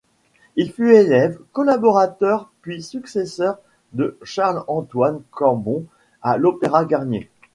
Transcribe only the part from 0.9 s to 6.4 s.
élève, collaborateur puis successeur de Charles-Antoine Cambon à